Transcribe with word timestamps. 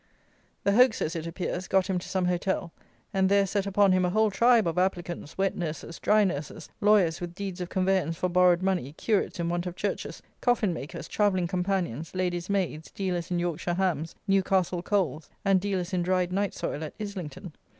The 0.63 0.71
hoaxers, 0.71 1.15
it 1.15 1.27
appears, 1.27 1.67
got 1.67 1.85
him 1.85 1.99
to 1.99 2.09
some 2.09 2.25
hotel, 2.25 2.71
and 3.13 3.29
there 3.29 3.45
set 3.45 3.67
upon 3.67 3.91
him 3.91 4.03
a 4.03 4.09
whole 4.09 4.31
tribe 4.31 4.65
of 4.65 4.79
applicants, 4.79 5.37
wet 5.37 5.55
nurses, 5.55 5.99
dry 5.99 6.23
nurses, 6.23 6.69
lawyers 6.81 7.21
with 7.21 7.35
deeds 7.35 7.61
of 7.61 7.69
conveyance 7.69 8.17
for 8.17 8.27
borrowed 8.27 8.63
money, 8.63 8.93
curates 8.93 9.39
in 9.39 9.47
want 9.47 9.67
of 9.67 9.75
churches, 9.75 10.19
coffin 10.41 10.73
makers, 10.73 11.07
travelling 11.07 11.45
companions, 11.45 12.15
ladies' 12.15 12.49
maids, 12.49 12.89
dealers 12.89 13.29
in 13.29 13.37
Yorkshire 13.37 13.75
hams, 13.75 14.15
Newcastle 14.27 14.81
coals, 14.81 15.29
and 15.45 15.61
dealers 15.61 15.93
in 15.93 16.01
dried 16.01 16.33
night 16.33 16.55
soil 16.55 16.83
at 16.83 16.95
Islington. 16.99 17.53